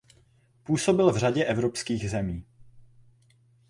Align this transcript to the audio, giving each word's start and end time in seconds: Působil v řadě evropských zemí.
Působil 0.63 1.11
v 1.11 1.17
řadě 1.17 1.43
evropských 1.45 2.09
zemí. 2.09 2.45